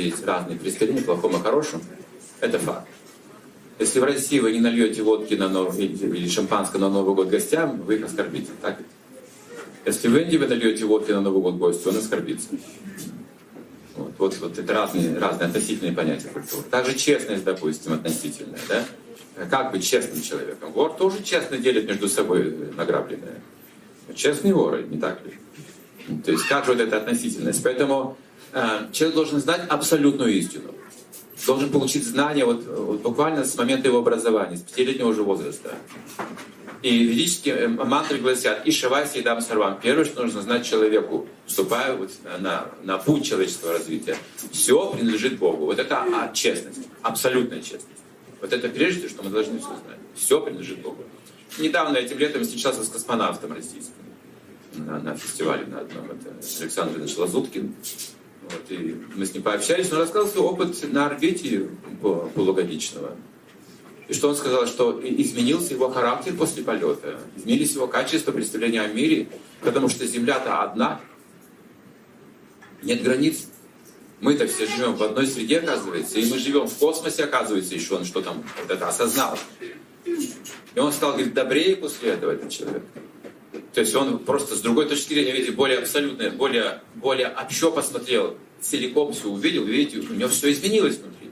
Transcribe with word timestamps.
есть 0.00 0.24
разные 0.24 0.58
представления, 0.58 1.02
плохом 1.02 1.36
и 1.36 1.42
хорошем. 1.42 1.82
Это 2.40 2.58
факт. 2.58 2.88
Если 3.78 3.98
в 3.98 4.04
России 4.04 4.38
вы 4.40 4.52
не 4.52 4.60
нальете 4.60 5.02
водки 5.02 5.34
на 5.34 5.48
Новый, 5.48 5.86
или 5.86 6.28
шампанское 6.28 6.78
на 6.78 6.90
Новый 6.90 7.14
год 7.14 7.28
гостям, 7.28 7.80
вы 7.80 7.96
их 7.96 8.04
оскорбите. 8.04 8.50
Так? 8.60 8.78
Если 9.86 10.08
в 10.08 10.16
Индии 10.16 10.36
вы 10.36 10.46
нальете 10.46 10.84
водки 10.84 11.12
на 11.12 11.22
Новый 11.22 11.40
год 11.40 11.56
гостю, 11.56 11.88
он 11.88 11.96
оскорбится. 11.96 12.48
Вот, 13.96 14.12
вот, 14.18 14.38
вот 14.38 14.58
это 14.58 14.72
разные, 14.72 15.16
разные 15.18 15.46
относительные 15.46 15.94
понятия 15.94 16.28
культуры. 16.28 16.62
Также 16.70 16.94
честность, 16.94 17.44
допустим, 17.44 17.94
относительная. 17.94 18.60
Да? 18.68 18.84
Как 19.50 19.72
быть 19.72 19.84
честным 19.84 20.20
человеком? 20.22 20.72
Вор 20.72 20.92
тоже 20.92 21.22
честно 21.22 21.56
делит 21.56 21.86
между 21.86 22.08
собой 22.08 22.54
награбленное. 22.76 23.40
Честные 24.14 24.54
воры, 24.54 24.82
не 24.82 24.98
так 24.98 25.24
ли? 25.24 25.32
То 26.24 26.32
есть 26.32 26.46
как 26.48 26.66
же 26.66 26.72
вот 26.72 26.80
эта 26.80 26.98
относительность? 26.98 27.62
Поэтому 27.62 28.18
человек 28.92 29.14
должен 29.14 29.40
знать 29.40 29.62
абсолютную 29.68 30.32
истину 30.32 30.74
должен 31.46 31.70
получить 31.70 32.04
знания 32.04 32.44
вот, 32.44 32.64
вот 32.66 33.00
буквально 33.00 33.44
с 33.44 33.56
момента 33.56 33.88
его 33.88 33.98
образования, 33.98 34.56
с 34.56 34.62
пятилетнего 34.62 35.08
уже 35.08 35.22
возраста. 35.22 35.74
И 36.82 37.04
ведические 37.04 37.54
э, 37.56 37.68
мантры 37.68 38.18
гласят 38.18 38.62
«Ишавайся 38.66 39.18
и 39.18 39.22
дам 39.22 39.42
сарвам». 39.42 39.78
Первое, 39.82 40.06
что 40.06 40.22
нужно 40.22 40.40
знать 40.40 40.66
человеку, 40.66 41.26
вступая 41.46 41.94
вот 41.94 42.10
на, 42.40 42.68
на 42.82 42.96
путь 42.96 43.26
человеческого 43.26 43.74
развития. 43.74 44.16
Все 44.50 44.90
принадлежит 44.90 45.38
Богу. 45.38 45.66
Вот 45.66 45.78
это 45.78 46.02
а, 46.02 46.32
честность, 46.32 46.88
абсолютная 47.02 47.60
честность. 47.60 47.86
Вот 48.40 48.52
это 48.54 48.70
прежде, 48.70 49.08
что 49.10 49.22
мы 49.22 49.28
должны 49.28 49.58
все 49.58 49.68
знать. 49.68 49.98
Все 50.14 50.40
принадлежит 50.40 50.80
Богу. 50.80 51.04
Недавно 51.58 51.98
этим 51.98 52.18
летом 52.18 52.44
встречался 52.44 52.82
с 52.82 52.88
космонавтом 52.88 53.52
российским 53.52 53.92
на, 54.74 55.00
на 55.00 55.16
фестивале 55.16 55.66
на 55.66 55.80
одном. 55.80 56.06
Это 56.06 56.34
Александр 56.60 56.98
Ильич 56.98 57.16
Лазуткин. 57.18 57.74
Вот, 58.52 58.70
и 58.70 58.96
мы 59.14 59.26
с 59.26 59.34
ним 59.34 59.42
пообщались, 59.42 59.92
он 59.92 59.98
рассказал 59.98 60.28
свой 60.28 60.44
опыт 60.44 60.92
на 60.92 61.06
орбите 61.06 61.68
полугодичного. 62.00 63.16
И 64.08 64.12
что 64.12 64.28
он 64.28 64.34
сказал, 64.34 64.66
что 64.66 65.00
изменился 65.04 65.74
его 65.74 65.88
характер 65.88 66.34
после 66.34 66.64
полета, 66.64 67.20
изменились 67.36 67.74
его 67.74 67.86
качества 67.86 68.32
представления 68.32 68.82
о 68.82 68.88
мире, 68.88 69.28
потому 69.60 69.88
что 69.88 70.04
Земля-то 70.04 70.62
одна, 70.62 71.00
нет 72.82 73.02
границ. 73.02 73.46
Мы-то 74.20 74.46
все 74.48 74.66
живем 74.66 74.96
в 74.96 75.02
одной 75.02 75.26
среде, 75.26 75.60
оказывается, 75.60 76.18
и 76.18 76.30
мы 76.30 76.38
живем 76.38 76.66
в 76.66 76.74
космосе, 76.74 77.24
оказывается, 77.24 77.74
еще 77.74 77.94
он 77.94 78.04
что 78.04 78.20
там 78.20 78.42
вот 78.60 78.70
это 78.70 78.88
осознал. 78.88 79.38
И 80.04 80.78
он 80.78 80.92
стал, 80.92 81.12
говорит, 81.12 81.32
добрее 81.32 81.76
после 81.76 82.10
этого 82.10 82.32
этот 82.32 82.50
человек. 82.50 82.82
То 83.72 83.80
есть 83.80 83.94
он 83.94 84.18
просто 84.18 84.56
с 84.56 84.60
другой 84.60 84.88
точки 84.88 85.14
зрения, 85.14 85.32
видите, 85.32 85.52
более 85.52 85.78
абсолютно, 85.78 86.30
более, 86.30 86.82
более 86.96 87.28
общо 87.28 87.70
посмотрел, 87.70 88.36
целиком 88.60 89.12
все 89.12 89.28
увидел, 89.28 89.64
видите, 89.64 89.98
у 89.98 90.12
него 90.12 90.28
все 90.28 90.50
изменилось 90.50 90.96
внутри. 90.96 91.30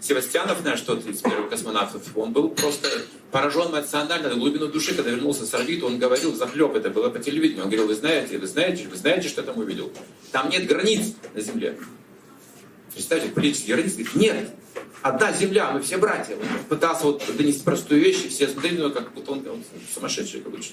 Севастьянов 0.00 0.62
наш, 0.64 0.82
тот 0.82 1.04
из 1.06 1.20
первых 1.20 1.50
космонавтов, 1.50 2.02
он 2.14 2.32
был 2.32 2.50
просто 2.50 2.88
поражен 3.32 3.70
эмоционально 3.70 4.28
до 4.28 4.36
глубину 4.36 4.68
души, 4.68 4.94
когда 4.94 5.10
вернулся 5.10 5.46
с 5.46 5.54
орбиты, 5.54 5.84
он 5.84 5.98
говорил, 5.98 6.34
захлеб, 6.34 6.76
это 6.76 6.90
было 6.90 7.08
по 7.08 7.18
телевидению, 7.18 7.64
он 7.64 7.70
говорил, 7.70 7.88
вы 7.88 7.94
знаете, 7.94 8.38
вы 8.38 8.46
знаете, 8.46 8.86
вы 8.86 8.96
знаете, 8.96 9.28
что 9.28 9.42
там 9.42 9.58
увидел? 9.58 9.90
Там 10.30 10.50
нет 10.50 10.66
границ 10.66 11.14
на 11.34 11.40
Земле. 11.40 11.76
Представьте, 12.92 13.30
политические 13.30 13.76
границы, 13.76 13.96
говорит, 13.96 14.14
нет, 14.14 14.50
одна 15.02 15.32
земля, 15.32 15.70
мы 15.72 15.80
все 15.80 15.98
братья. 15.98 16.36
Он 16.36 16.42
пытался 16.68 17.04
вот 17.04 17.22
донести 17.36 17.62
простую 17.62 18.00
вещь, 18.00 18.28
все 18.28 18.48
смотрели 18.48 18.76
на 18.76 18.78
него, 18.80 18.90
как 18.90 19.12
будто 19.12 19.32
он, 19.32 19.46
он 19.48 19.64
сумасшедший 19.92 20.40
какой-то. 20.40 20.64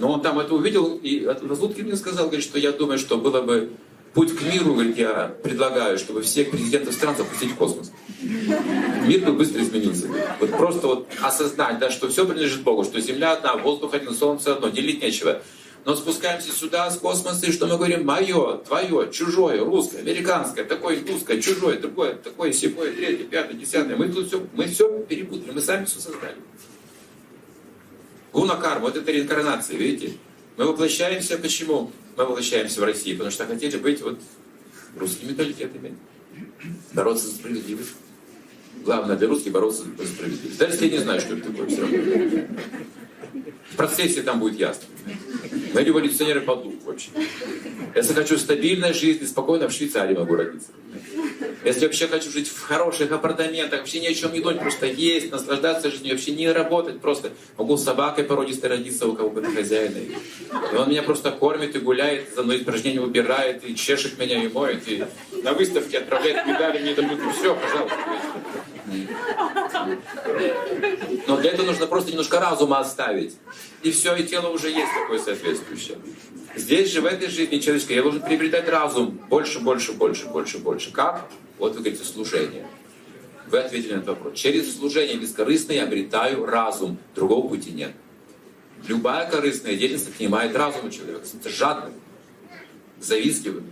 Но 0.00 0.12
он 0.12 0.22
там 0.22 0.38
это 0.38 0.54
увидел, 0.54 0.98
и 1.02 1.24
Разлуткин 1.26 1.84
мне 1.84 1.96
сказал, 1.96 2.26
говорит, 2.26 2.42
что 2.44 2.58
я 2.58 2.72
думаю, 2.72 2.98
что 2.98 3.18
было 3.18 3.42
бы 3.42 3.70
путь 4.14 4.34
к 4.34 4.42
миру, 4.42 4.72
говорит, 4.72 4.96
я 4.96 5.34
предлагаю, 5.42 5.98
чтобы 5.98 6.22
всех 6.22 6.50
президентов 6.50 6.94
стран 6.94 7.14
запустить 7.16 7.52
в 7.52 7.56
космос. 7.56 7.92
Мир 8.22 9.20
бы 9.26 9.32
быстро 9.32 9.62
изменился. 9.62 10.08
Вот 10.40 10.50
просто 10.50 10.86
вот 10.86 11.08
осознать, 11.22 11.78
да, 11.78 11.90
что 11.90 12.08
все 12.08 12.24
принадлежит 12.24 12.62
Богу, 12.62 12.84
что 12.84 13.00
Земля 13.00 13.32
одна, 13.32 13.56
воздух 13.56 13.94
один, 13.94 14.14
солнце 14.14 14.54
одно, 14.54 14.70
делить 14.70 15.02
нечего. 15.02 15.42
Но 15.84 15.94
спускаемся 15.94 16.52
сюда 16.52 16.90
с 16.90 16.98
космоса, 16.98 17.46
и 17.46 17.52
что 17.52 17.66
мы 17.66 17.76
говорим, 17.76 18.04
мое, 18.04 18.58
твое, 18.58 19.10
чужое, 19.12 19.64
русское, 19.64 19.98
американское, 19.98 20.64
такое 20.64 20.98
индусское, 20.98 21.40
чужое, 21.40 21.78
другое, 21.78 22.14
такое, 22.16 22.52
седьмое, 22.52 22.92
третье, 22.92 23.24
пятое, 23.24 23.54
десятое. 23.54 23.96
Мы 23.96 24.08
тут 24.08 24.28
все, 24.28 24.46
мы 24.54 24.66
все 24.66 24.88
перепутали, 25.08 25.52
мы 25.52 25.60
сами 25.60 25.86
все 25.86 26.00
создали. 26.00 26.36
Гуна 28.32 28.56
карма, 28.56 28.86
вот 28.86 28.96
это 28.96 29.10
реинкарнация, 29.10 29.76
видите? 29.76 30.14
Мы 30.56 30.66
воплощаемся, 30.66 31.38
почему? 31.38 31.90
Мы 32.16 32.24
воплощаемся 32.24 32.80
в 32.80 32.84
России, 32.84 33.12
потому 33.12 33.30
что 33.30 33.46
хотели 33.46 33.76
быть 33.76 34.02
вот 34.02 34.20
русскими 34.96 35.30
менталитетами, 35.30 35.96
бороться 36.92 37.26
за 37.26 37.34
справедливость. 37.34 37.94
Главное 38.84 39.16
для 39.16 39.28
русских 39.28 39.52
бороться 39.52 39.84
за 39.98 40.06
справедливость. 40.06 40.58
Даже 40.58 40.72
если 40.72 40.86
я 40.86 40.92
не 40.92 40.98
знаю, 40.98 41.20
что 41.20 41.34
это 41.34 41.50
такое, 41.50 41.66
все 41.66 41.80
равно. 41.80 41.98
В 43.70 43.76
процессе 43.76 44.22
там 44.22 44.40
будет 44.40 44.58
ясно. 44.58 44.84
Мы 45.74 45.82
революционеры 45.82 46.40
по 46.40 46.56
духу 46.56 46.76
вообще. 46.84 47.10
Если 47.94 48.12
хочу 48.14 48.36
стабильной 48.36 48.92
жизни, 48.92 49.24
спокойно 49.26 49.68
в 49.68 49.72
Швейцарии 49.72 50.14
могу 50.14 50.36
родиться. 50.36 50.68
Если 51.64 51.84
вообще 51.84 52.08
хочу 52.08 52.30
жить 52.30 52.48
в 52.48 52.60
хороших 52.60 53.12
апартаментах, 53.12 53.80
вообще 53.80 54.00
ни 54.00 54.06
о 54.06 54.14
чем 54.14 54.32
не 54.32 54.40
думать, 54.40 54.60
просто 54.60 54.86
есть, 54.86 55.30
наслаждаться 55.30 55.90
жизнью, 55.90 56.14
вообще 56.14 56.32
не 56.32 56.50
работать, 56.50 57.00
просто 57.00 57.30
могу 57.58 57.76
с 57.76 57.84
собакой 57.84 58.24
породистой 58.24 58.70
родиться 58.70 59.06
у 59.06 59.14
кого-то 59.14 59.50
хозяина. 59.50 59.98
И 59.98 60.76
он 60.76 60.88
меня 60.88 61.02
просто 61.02 61.30
кормит 61.30 61.76
и 61.76 61.78
гуляет, 61.78 62.34
за 62.34 62.42
мной 62.42 62.62
упражнения 62.62 63.00
выбирает, 63.00 63.62
и 63.68 63.74
чешет 63.74 64.18
меня, 64.18 64.42
и 64.42 64.48
моет, 64.48 64.88
и 64.88 65.04
на 65.42 65.52
выставке 65.52 65.98
отправляет 65.98 66.46
медали, 66.46 66.80
мне 66.80 66.94
дают, 66.94 67.20
все, 67.38 67.54
пожалуйста. 67.54 67.98
Но 71.26 71.36
для 71.36 71.50
этого 71.50 71.66
нужно 71.66 71.86
просто 71.86 72.10
немножко 72.10 72.40
разума 72.40 72.78
оставить. 72.78 73.36
И 73.82 73.90
все, 73.90 74.14
и 74.16 74.24
тело 74.24 74.48
уже 74.48 74.70
есть 74.70 74.92
такое 74.94 75.18
соответствующее. 75.18 75.98
Здесь 76.56 76.90
же, 76.90 77.00
в 77.00 77.06
этой 77.06 77.28
жизни 77.28 77.58
человеческой, 77.58 77.96
я 77.96 78.02
должен 78.02 78.22
приобретать 78.22 78.68
разум 78.68 79.20
больше, 79.28 79.60
больше, 79.60 79.92
больше, 79.92 80.26
больше, 80.26 80.58
больше. 80.58 80.90
Как? 80.90 81.28
Вот 81.60 81.74
вы 81.74 81.80
говорите, 81.80 82.02
служение. 82.04 82.66
Вы 83.46 83.58
ответили 83.58 83.92
на 83.92 83.96
этот 83.98 84.08
вопрос. 84.08 84.38
Через 84.38 84.76
служение 84.76 85.16
бескорыстное 85.18 85.76
я 85.76 85.84
обретаю 85.84 86.46
разум. 86.46 86.96
Другого 87.14 87.48
пути 87.48 87.70
нет. 87.70 87.92
Любая 88.86 89.30
корыстная 89.30 89.76
деятельность 89.76 90.08
отнимает 90.08 90.56
разум 90.56 90.86
у 90.86 90.90
человека. 90.90 91.20
Это 91.22 91.50
жадным, 91.50 91.92
завистливым. 92.98 93.66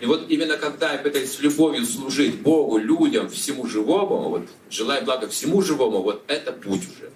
И 0.00 0.06
вот 0.06 0.30
именно 0.30 0.56
когда 0.56 0.92
я 0.92 0.98
пытаюсь 0.98 1.32
с 1.32 1.40
любовью 1.40 1.84
служить 1.84 2.40
Богу, 2.40 2.78
людям, 2.78 3.28
всему 3.28 3.66
живому, 3.66 4.28
вот, 4.28 4.48
желая 4.70 5.02
блага 5.02 5.28
всему 5.28 5.60
живому, 5.60 6.02
вот 6.02 6.22
это 6.28 6.52
путь 6.52 6.82
уже. 6.82 7.10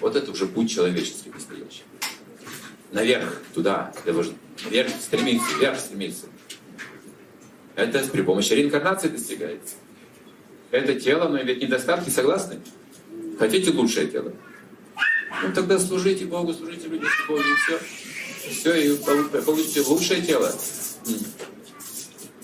Вот 0.00 0.14
это 0.14 0.30
уже 0.30 0.46
путь 0.46 0.70
человеческий 0.70 1.30
настоящий. 1.30 1.82
Наверх, 2.92 3.42
туда, 3.54 3.92
должен 4.04 4.34
вверх 4.70 4.90
стремиться, 5.00 5.48
вверх 5.58 5.80
стремиться. 5.80 6.26
Это 7.76 7.98
при 8.08 8.22
помощи 8.22 8.54
реинкарнации 8.54 9.08
достигается. 9.08 9.76
Это 10.70 10.98
тело, 10.98 11.28
но 11.28 11.38
ведь 11.38 11.62
недостатки, 11.62 12.10
согласны? 12.10 12.58
Хотите 13.38 13.70
лучшее 13.70 14.08
тело? 14.08 14.32
Ну 15.42 15.52
тогда 15.54 15.78
служите 15.78 16.24
Богу, 16.24 16.54
служите 16.54 16.88
людям, 16.88 17.08
Богу, 17.28 17.40
и 17.40 17.54
все. 17.54 17.78
Все, 18.50 18.94
и 18.94 18.96
получите 18.96 19.82
лучшее 19.82 20.22
тело. 20.22 20.50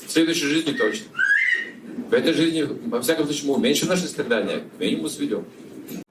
В 0.06 0.10
следующей 0.10 0.46
жизни 0.46 0.72
точно. 0.72 1.06
В 2.10 2.12
этой 2.12 2.34
жизни, 2.34 2.62
во 2.62 3.00
всяком 3.00 3.24
случае, 3.24 3.48
мы 3.48 3.54
уменьшим 3.54 3.88
наши 3.88 4.06
страдания, 4.08 4.62
к 4.76 4.80
минимуму 4.80 5.08
сведем. 5.08 5.46